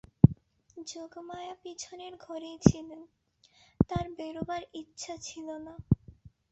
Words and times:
যোগমায়া 0.87 1.55
পিছনের 1.63 2.13
ঘরেই 2.17 2.57
ছিলেন, 2.61 3.01
তাঁর 3.89 4.05
বেরোবার 4.17 4.61
ইচ্ছা 4.73 5.13
ছিল 5.21 5.47
না। 5.65 5.73